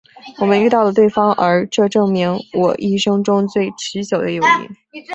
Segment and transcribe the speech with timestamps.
[0.39, 5.03] 我们遇到了对方而这证明是我一生中最持久的友谊。